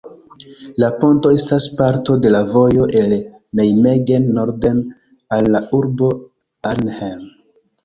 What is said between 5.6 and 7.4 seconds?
urbo Arnhem.